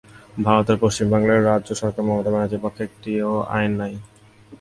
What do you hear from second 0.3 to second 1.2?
ভারতের পশ্চিম